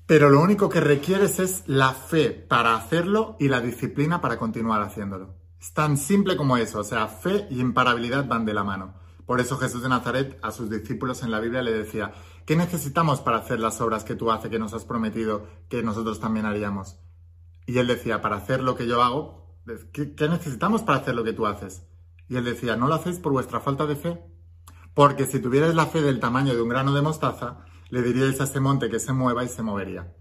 Pero 0.06 0.30
lo 0.30 0.40
único 0.42 0.70
que 0.70 0.80
requieres 0.80 1.40
es 1.40 1.64
la 1.66 1.94
fe 1.94 2.30
para 2.30 2.76
hacerlo 2.76 3.36
y 3.40 3.50
la 3.50 3.60
disciplina 3.60 4.22
para 4.22 4.38
continuar 4.38 4.82
haciéndolo. 4.82 5.36
Es 5.60 5.74
tan 5.74 5.98
simple 5.98 6.38
como 6.38 6.56
eso, 6.56 6.80
o 6.80 6.84
sea, 6.84 7.08
fe 7.08 7.48
y 7.50 7.60
imparabilidad 7.60 8.26
van 8.28 8.46
de 8.46 8.54
la 8.54 8.64
mano. 8.64 8.94
Por 9.26 9.42
eso 9.42 9.58
Jesús 9.58 9.84
de 9.84 9.90
Nazaret 9.90 10.40
a 10.42 10.52
sus 10.52 10.70
discípulos 10.70 11.24
en 11.24 11.32
la 11.32 11.42
Biblia 11.42 11.62
le 11.62 11.74
decía, 11.74 12.14
¿qué 12.46 12.56
necesitamos 12.56 13.20
para 13.20 13.38
hacer 13.38 13.60
las 13.60 13.82
obras 13.82 14.06
que 14.06 14.16
tú 14.16 14.32
haces, 14.32 14.50
que 14.50 14.60
nos 14.60 14.74
has 14.74 14.86
prometido 14.86 15.46
que 15.68 15.84
nosotros 15.84 16.22
también 16.22 16.46
haríamos? 16.46 16.98
Y 17.68 17.78
él 17.78 17.86
decía, 17.86 18.22
para 18.22 18.38
hacer 18.38 18.64
lo 18.64 18.76
que 18.76 18.88
yo 18.88 19.04
hago, 19.04 19.46
¿qué, 19.94 20.16
¿qué, 20.16 20.28
necesitamos 20.28 20.82
para 20.82 21.00
hacer 21.00 21.14
lo 21.14 21.24
que 21.24 21.34
tú 21.34 21.46
haces? 21.46 21.84
Y 22.30 22.38
él 22.38 22.46
decía, 22.46 22.76
¿no 22.76 22.88
lo 22.88 22.96
hacéis 22.96 23.20
por 23.20 23.34
vuestra 23.34 23.60
falta 23.60 23.86
de 23.86 23.96
fe? 23.96 24.20
Porque 24.96 25.26
si 25.26 25.40
tuvierais 25.40 25.76
la 25.76 25.86
fe 25.86 26.02
del 26.02 26.20
tamaño 26.20 26.56
de 26.56 26.62
un 26.62 26.70
grano 26.70 26.94
de 26.94 27.04
mostaza, 27.04 27.66
le 27.90 28.02
diríais 28.02 28.42
a 28.42 28.46
ese 28.46 28.60
monte 28.60 28.90
que 28.90 29.00
se 29.00 29.14
mueva 29.14 29.44
y 29.44 29.50
se 29.50 29.62
movería. 29.62 30.14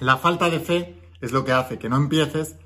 La 0.00 0.16
falta 0.16 0.50
de 0.50 0.60
fe 0.60 1.00
es 1.20 1.32
lo 1.32 1.44
que 1.44 1.52
hace 1.52 1.78
que 1.78 1.88
no 1.88 1.96
empieces 1.96 2.56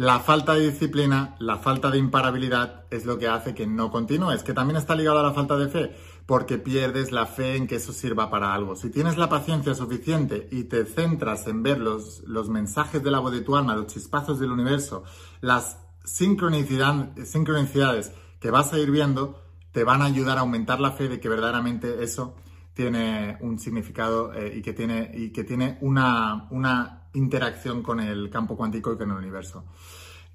la 0.00 0.18
falta 0.18 0.54
de 0.54 0.70
disciplina, 0.70 1.36
la 1.40 1.58
falta 1.58 1.90
de 1.90 1.98
imparabilidad 1.98 2.86
es 2.88 3.04
lo 3.04 3.18
que 3.18 3.28
hace 3.28 3.54
que 3.54 3.66
no 3.66 3.90
continúes, 3.90 4.42
que 4.42 4.54
también 4.54 4.78
está 4.78 4.94
ligado 4.94 5.18
a 5.18 5.22
la 5.22 5.34
falta 5.34 5.58
de 5.58 5.68
fe, 5.68 5.94
porque 6.24 6.56
pierdes 6.56 7.12
la 7.12 7.26
fe 7.26 7.56
en 7.56 7.66
que 7.66 7.76
eso 7.76 7.92
sirva 7.92 8.30
para 8.30 8.54
algo. 8.54 8.76
Si 8.76 8.88
tienes 8.88 9.18
la 9.18 9.28
paciencia 9.28 9.74
suficiente 9.74 10.48
y 10.50 10.64
te 10.64 10.86
centras 10.86 11.46
en 11.48 11.62
ver 11.62 11.80
los, 11.80 12.22
los 12.26 12.48
mensajes 12.48 13.02
de 13.02 13.10
la 13.10 13.18
voz 13.18 13.32
de 13.32 13.42
tu 13.42 13.56
alma, 13.56 13.76
los 13.76 13.88
chispazos 13.88 14.40
del 14.40 14.52
universo, 14.52 15.04
las 15.42 15.76
sincronicidades 16.02 18.12
que 18.40 18.50
vas 18.50 18.72
a 18.72 18.78
ir 18.78 18.90
viendo, 18.90 19.38
te 19.70 19.84
van 19.84 20.00
a 20.00 20.06
ayudar 20.06 20.38
a 20.38 20.40
aumentar 20.40 20.80
la 20.80 20.92
fe 20.92 21.08
de 21.08 21.20
que 21.20 21.28
verdaderamente 21.28 22.02
eso 22.02 22.36
tiene 22.72 23.36
un 23.42 23.58
significado 23.58 24.32
eh, 24.32 24.54
y 24.56 24.62
que 24.62 24.72
tiene, 24.72 25.10
y 25.12 25.28
que 25.28 25.44
tiene 25.44 25.76
una, 25.82 26.48
una 26.52 26.99
interacción 27.14 27.82
con 27.82 28.00
el 28.00 28.30
campo 28.30 28.56
cuántico 28.56 28.92
y 28.92 28.96
con 28.96 29.10
el 29.10 29.16
universo. 29.16 29.64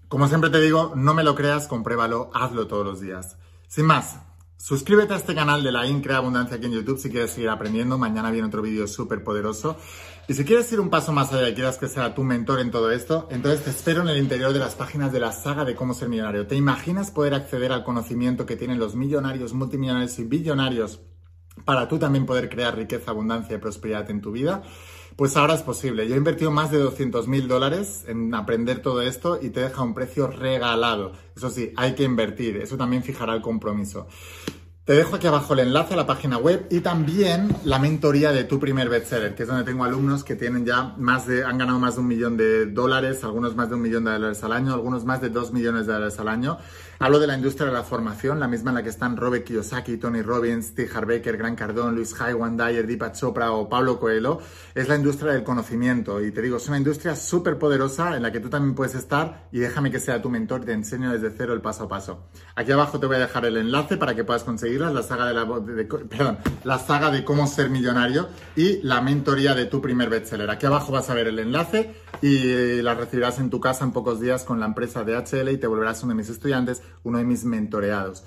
Como 0.07 0.27
siempre 0.27 0.49
te 0.49 0.61
digo, 0.61 0.93
no 0.95 1.13
me 1.13 1.23
lo 1.23 1.35
creas, 1.35 1.67
compruébalo, 1.67 2.29
hazlo 2.33 2.67
todos 2.67 2.85
los 2.85 3.01
días. 3.01 3.37
Sin 3.67 3.85
más, 3.85 4.19
suscríbete 4.57 5.13
a 5.13 5.17
este 5.17 5.33
canal 5.33 5.63
de 5.63 5.71
la 5.71 5.87
Increa 5.87 6.17
Abundancia 6.17 6.57
aquí 6.57 6.67
en 6.67 6.73
YouTube 6.73 6.99
si 6.99 7.09
quieres 7.09 7.31
seguir 7.31 7.49
aprendiendo. 7.49 7.97
Mañana 7.97 8.31
viene 8.31 8.47
otro 8.47 8.61
vídeo 8.61 8.87
súper 8.87 9.23
poderoso. 9.23 9.77
Y 10.27 10.33
si 10.33 10.45
quieres 10.45 10.71
ir 10.71 10.79
un 10.79 10.89
paso 10.89 11.11
más 11.11 11.33
allá 11.33 11.49
y 11.49 11.53
quieras 11.53 11.77
que 11.77 11.87
sea 11.87 12.15
tu 12.15 12.23
mentor 12.23 12.59
en 12.59 12.71
todo 12.71 12.91
esto, 12.91 13.27
entonces 13.29 13.63
te 13.63 13.69
espero 13.69 14.01
en 14.01 14.09
el 14.09 14.17
interior 14.17 14.53
de 14.53 14.59
las 14.59 14.75
páginas 14.75 15.11
de 15.11 15.19
la 15.19 15.31
saga 15.31 15.65
de 15.65 15.75
cómo 15.75 15.93
ser 15.93 16.09
millonario. 16.09 16.47
¿Te 16.47 16.55
imaginas 16.55 17.11
poder 17.11 17.33
acceder 17.33 17.71
al 17.71 17.83
conocimiento 17.83 18.45
que 18.45 18.55
tienen 18.55 18.79
los 18.79 18.95
millonarios, 18.95 19.53
multimillonarios 19.53 20.17
y 20.19 20.23
billonarios 20.23 20.99
para 21.63 21.87
tú 21.87 21.99
también 21.99 22.25
poder 22.25 22.49
crear 22.49 22.75
riqueza, 22.75 23.11
abundancia 23.11 23.55
y 23.55 23.59
prosperidad 23.59 24.09
en 24.09 24.21
tu 24.21 24.31
vida? 24.31 24.63
Pues 25.15 25.37
ahora 25.37 25.53
es 25.53 25.61
posible. 25.61 26.07
Yo 26.09 26.15
he 26.15 26.17
invertido 26.17 26.51
más 26.51 26.71
de 26.71 26.77
200 26.77 27.29
mil 27.29 27.47
dólares 27.47 28.03
en 28.07 28.33
aprender 28.35 28.81
todo 28.81 29.01
esto 29.01 29.39
y 29.41 29.49
te 29.49 29.61
deja 29.61 29.81
un 29.81 29.93
precio 29.93 30.27
regalado. 30.27 31.13
Eso 31.37 31.49
sí, 31.49 31.71
hay 31.77 31.95
que 31.95 32.03
invertir. 32.03 32.57
Eso 32.57 32.75
también 32.75 33.01
fijará 33.01 33.33
el 33.33 33.41
compromiso. 33.41 34.07
Te 34.85 34.93
dejo 34.93 35.15
aquí 35.15 35.25
abajo 35.25 35.53
el 35.53 35.61
enlace 35.61 35.95
a 35.95 35.97
la 35.97 36.05
página 36.05 36.37
web 36.37 36.67
y 36.69 36.81
también 36.81 37.55
la 37.63 37.79
mentoría 37.79 38.31
de 38.31 38.43
tu 38.43 38.59
primer 38.59 38.87
bestseller, 38.87 39.33
que 39.33 39.41
es 39.41 39.49
donde 39.49 39.63
tengo 39.63 39.83
alumnos 39.83 40.23
que 40.23 40.35
tienen 40.35 40.63
ya 40.63 40.93
más 40.97 41.25
de, 41.25 41.43
han 41.43 41.57
ganado 41.57 41.79
más 41.79 41.95
de 41.95 42.01
un 42.01 42.07
millón 42.07 42.37
de 42.37 42.67
dólares, 42.67 43.23
algunos 43.23 43.55
más 43.55 43.69
de 43.69 43.75
un 43.75 43.81
millón 43.81 44.03
de 44.03 44.11
dólares 44.11 44.43
al 44.43 44.51
año, 44.51 44.75
algunos 44.75 45.03
más 45.03 45.21
de 45.21 45.29
dos 45.29 45.51
millones 45.51 45.87
de 45.87 45.93
dólares 45.93 46.19
al 46.19 46.27
año. 46.27 46.59
Hablo 46.97 47.19
de 47.19 47.27
la 47.27 47.35
industria 47.35 47.67
de 47.67 47.73
la 47.73 47.83
formación, 47.83 48.39
la 48.39 48.47
misma 48.47 48.71
en 48.71 48.75
la 48.75 48.83
que 48.83 48.87
están 48.87 49.17
Robert 49.17 49.43
Kiyosaki, 49.43 49.97
Tony 49.97 50.21
Robbins, 50.21 50.67
Steve 50.67 50.89
Harbaker, 50.93 51.35
Gran 51.35 51.53
Cardón, 51.53 51.93
Luis 51.93 52.15
Hay, 52.21 52.33
Juan 52.33 52.55
Dyer, 52.55 52.87
Deepak 52.87 53.13
Chopra 53.13 53.51
o 53.51 53.67
Pablo 53.67 53.99
Coelho. 53.99 54.39
Es 54.73 54.87
la 54.87 54.95
industria 54.95 55.33
del 55.33 55.43
conocimiento 55.43 56.23
y 56.23 56.31
te 56.31 56.41
digo, 56.41 56.55
es 56.55 56.69
una 56.69 56.77
industria 56.77 57.17
súper 57.17 57.59
poderosa 57.59 58.15
en 58.15 58.23
la 58.23 58.31
que 58.31 58.39
tú 58.39 58.49
también 58.49 58.75
puedes 58.75 58.95
estar 58.95 59.49
y 59.51 59.59
déjame 59.59 59.91
que 59.91 59.99
sea 59.99 60.21
tu 60.21 60.29
mentor, 60.29 60.63
te 60.63 60.71
enseño 60.71 61.11
desde 61.11 61.31
cero 61.35 61.53
el 61.53 61.59
paso 61.59 61.83
a 61.83 61.87
paso. 61.89 62.29
Aquí 62.55 62.71
abajo 62.71 62.97
te 62.97 63.07
voy 63.07 63.17
a 63.17 63.19
dejar 63.19 63.43
el 63.43 63.57
enlace 63.57 63.97
para 63.97 64.15
que 64.15 64.23
puedas 64.23 64.45
conseguirlas, 64.45 64.93
la 64.93 65.03
saga 65.03 65.27
de 65.27 65.33
la, 65.33 65.45
perdón, 66.09 66.37
la 66.63 66.79
saga 66.79 67.11
de 67.11 67.25
cómo 67.25 67.45
ser 67.45 67.69
millonario 67.69 68.29
y 68.55 68.81
la 68.83 69.01
mentoría 69.01 69.53
de 69.53 69.65
tu 69.65 69.81
primer 69.81 70.09
bestseller. 70.09 70.49
Aquí 70.49 70.65
abajo 70.65 70.93
vas 70.93 71.09
a 71.09 71.13
ver 71.13 71.27
el 71.27 71.39
enlace 71.39 71.93
y 72.21 72.81
la 72.81 72.95
recibirás 72.95 73.39
en 73.39 73.49
tu 73.49 73.59
casa 73.59 73.83
en 73.83 73.91
pocos 73.91 74.21
días 74.21 74.45
con 74.45 74.61
la 74.61 74.65
empresa 74.65 75.03
DHL 75.03 75.49
y 75.49 75.57
te 75.57 75.67
volverás 75.67 76.01
uno 76.03 76.13
de 76.13 76.15
mis 76.15 76.29
estudiantes 76.29 76.81
uno 77.03 77.17
de 77.17 77.23
mis 77.23 77.45
mentoreados. 77.45 78.23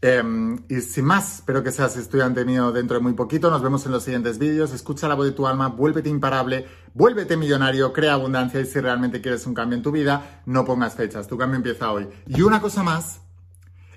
Em, 0.00 0.58
y 0.68 0.80
sin 0.80 1.04
más, 1.06 1.36
espero 1.36 1.64
que 1.64 1.72
seas 1.72 1.96
estudiante 1.96 2.44
mío 2.44 2.70
dentro 2.70 2.96
de 2.96 3.02
muy 3.02 3.14
poquito. 3.14 3.50
Nos 3.50 3.62
vemos 3.62 3.84
en 3.86 3.92
los 3.92 4.04
siguientes 4.04 4.38
vídeos. 4.38 4.72
Escucha 4.72 5.08
la 5.08 5.14
voz 5.14 5.26
de 5.26 5.32
tu 5.32 5.46
alma, 5.46 5.68
vuélvete 5.68 6.08
imparable, 6.08 6.66
vuélvete 6.94 7.36
millonario, 7.36 7.92
crea 7.92 8.14
abundancia 8.14 8.60
y 8.60 8.66
si 8.66 8.78
realmente 8.78 9.20
quieres 9.20 9.46
un 9.46 9.54
cambio 9.54 9.76
en 9.76 9.82
tu 9.82 9.90
vida, 9.90 10.42
no 10.46 10.64
pongas 10.64 10.94
fechas. 10.94 11.26
Tu 11.26 11.36
cambio 11.36 11.56
empieza 11.56 11.90
hoy. 11.90 12.08
Y 12.26 12.42
una 12.42 12.60
cosa 12.60 12.84
más, 12.84 13.22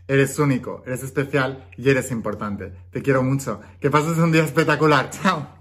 eres 0.07 0.39
único, 0.39 0.81
eres 0.87 1.03
especial 1.03 1.69
y 1.77 1.89
eres 1.89 2.11
importante. 2.11 2.73
Te 2.89 3.03
quiero 3.03 3.21
mucho. 3.21 3.61
Que 3.79 3.91
pases 3.91 4.17
un 4.17 4.31
día 4.31 4.43
espectacular. 4.43 5.11
Chao. 5.11 5.60